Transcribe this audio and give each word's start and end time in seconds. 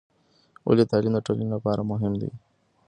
ولې 0.67 0.83
تعلیم 0.91 1.13
د 1.15 1.19
ټولنې 1.27 1.47
لپاره 1.55 1.81
مهم 1.91 2.13
دی؟ 2.21 2.31